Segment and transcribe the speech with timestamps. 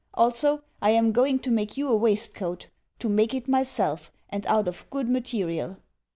[0.15, 4.67] Also, I am going to make you a waistcoat to make it myself, and out
[4.67, 5.77] of good material.